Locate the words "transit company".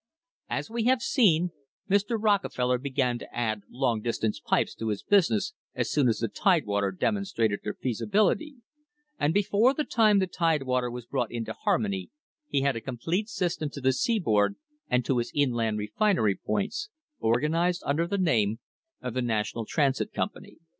19.67-20.57